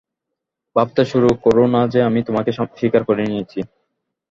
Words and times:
ভাবতে 0.75 1.01
শুরু 1.11 1.29
কোরো 1.43 1.63
না 1.73 1.81
যে 1.93 1.99
আমি 2.09 2.19
তোমাকে 2.27 2.51
স্বীকার 2.77 3.01
করে 3.05 3.23
নিয়েছি! 3.25 3.59